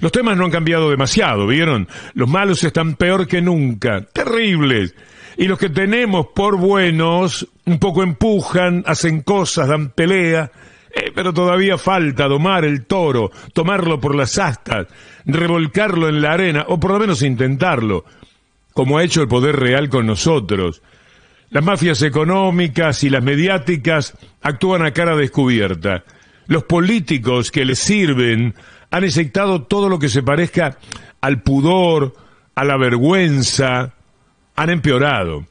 [0.00, 1.86] Los temas no han cambiado demasiado, ¿vieron?
[2.14, 4.94] Los malos están peor que nunca, terribles.
[5.36, 10.50] Y los que tenemos por buenos, un poco empujan, hacen cosas, dan pelea,
[10.94, 14.86] eh, pero todavía falta domar el toro, tomarlo por las astas,
[15.26, 18.06] revolcarlo en la arena, o por lo menos intentarlo,
[18.72, 20.80] como ha hecho el poder real con nosotros.
[21.50, 26.02] Las mafias económicas y las mediáticas actúan a cara descubierta.
[26.48, 28.54] Los políticos que les sirven
[28.90, 30.78] han inyectado todo lo que se parezca
[31.20, 32.14] al pudor,
[32.54, 33.94] a la vergüenza,
[34.56, 35.46] han empeorado.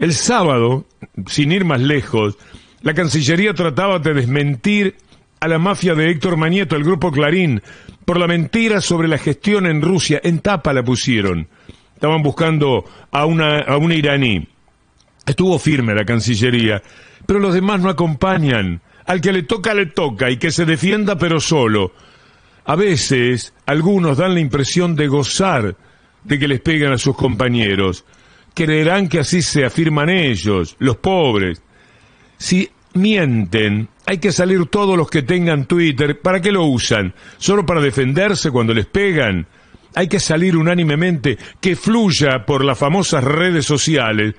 [0.00, 0.86] El sábado,
[1.26, 2.36] sin ir más lejos,
[2.82, 4.96] la Cancillería trataba de desmentir
[5.38, 7.62] a la mafia de Héctor Manieto, el grupo Clarín,
[8.04, 10.20] por la mentira sobre la gestión en Rusia.
[10.24, 11.46] En tapa la pusieron.
[11.94, 13.26] Estaban buscando a a
[13.76, 14.48] una iraní.
[15.26, 16.82] Estuvo firme la Cancillería,
[17.24, 18.80] pero los demás no acompañan.
[19.06, 21.92] Al que le toca, le toca, y que se defienda, pero solo.
[22.64, 25.76] A veces, algunos dan la impresión de gozar
[26.24, 28.04] de que les pegan a sus compañeros
[28.54, 31.62] creerán que así se afirman ellos, los pobres.
[32.38, 36.20] Si mienten, hay que salir todos los que tengan Twitter.
[36.20, 37.14] ¿Para qué lo usan?
[37.38, 39.46] ¿Solo para defenderse cuando les pegan?
[39.94, 44.34] Hay que salir unánimemente, que fluya por las famosas redes sociales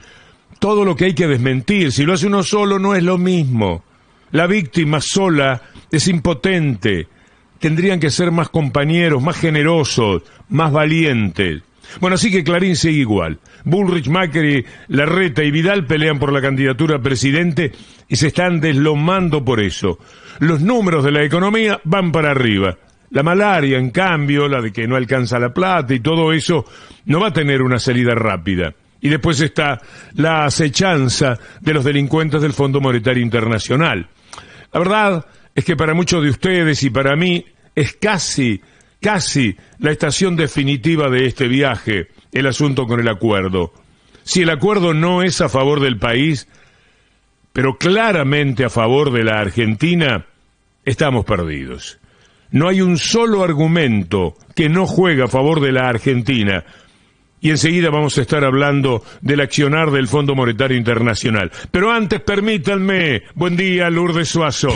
[0.60, 1.92] todo lo que hay que desmentir.
[1.92, 3.84] Si lo hace uno solo no es lo mismo.
[4.32, 7.08] La víctima sola es impotente.
[7.60, 11.64] Tendrían que ser más compañeros, más generosos, más valientes.
[12.00, 13.40] Bueno, así que Clarín sigue igual.
[13.66, 17.72] Bullrich, Macri, Larreta y Vidal pelean por la candidatura a presidente
[18.08, 20.00] y se están deslomando por eso.
[20.40, 22.78] Los números de la economía van para arriba.
[23.12, 26.66] La malaria, en cambio, la de que no alcanza la plata y todo eso,
[27.06, 28.74] no va a tener una salida rápida.
[29.02, 29.82] Y después está
[30.14, 34.08] la acechanza de los delincuentes del Fondo Monetario Internacional.
[34.74, 38.62] La verdad es que para muchos de ustedes y para mí es casi
[39.02, 43.74] casi la estación definitiva de este viaje, el asunto con el acuerdo.
[44.24, 46.48] Si el acuerdo no es a favor del país,
[47.52, 50.28] pero claramente a favor de la Argentina,
[50.86, 52.00] estamos perdidos.
[52.52, 56.64] No hay un solo argumento que no juegue a favor de la Argentina.
[57.42, 61.52] Y enseguida vamos a estar hablando del accionar del Fondo Monetario Internacional.
[61.72, 64.70] Pero antes permítanme, buen día Lourdes Suazo.